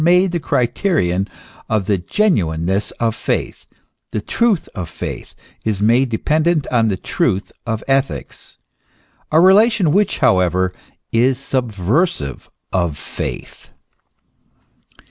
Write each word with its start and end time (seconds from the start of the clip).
made 0.03 0.31
the 0.31 0.39
criterion 0.39 1.27
of 1.69 1.85
the 1.85 1.99
genuineness 1.99 2.89
of 2.99 3.13
faith, 3.13 3.67
the 4.09 4.19
truth 4.19 4.67
of 4.73 4.89
faith 4.89 5.35
is 5.63 5.79
made 5.79 6.09
dependent 6.09 6.65
on 6.71 6.87
the 6.87 6.97
truth 6.97 7.51
of 7.67 7.83
ethics: 7.87 8.57
a 9.31 9.39
relation 9.39 9.91
which 9.91 10.17
however 10.17 10.73
is 11.11 11.37
subversive 11.37 12.49
of 12.73 12.97
faith. 12.97 13.69